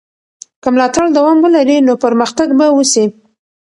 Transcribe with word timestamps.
که 0.61 0.67
ملاتړ 0.73 1.05
دوام 1.17 1.37
ولري 1.41 1.77
نو 1.87 1.93
پرمختګ 2.03 2.47
به 2.59 2.67
وسي. 2.77 3.05